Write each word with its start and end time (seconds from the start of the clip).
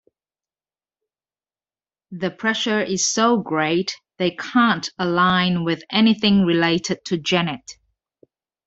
The 2.09 2.31
pressure 2.31 2.81
is 2.81 3.07
so 3.07 3.37
great, 3.37 3.95
they 4.17 4.31
can't 4.31 4.89
align 4.97 5.63
with 5.63 5.83
anything 5.91 6.41
related 6.43 7.05
to 7.05 7.19
Janet. 7.19 7.73